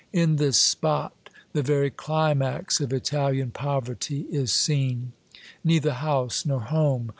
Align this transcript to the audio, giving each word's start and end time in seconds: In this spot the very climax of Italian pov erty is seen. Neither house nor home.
In 0.11 0.37
this 0.37 0.57
spot 0.59 1.29
the 1.53 1.61
very 1.61 1.91
climax 1.91 2.79
of 2.81 2.91
Italian 2.91 3.51
pov 3.51 3.83
erty 3.83 4.27
is 4.31 4.51
seen. 4.51 5.11
Neither 5.63 5.93
house 5.93 6.43
nor 6.43 6.61
home. 6.61 7.09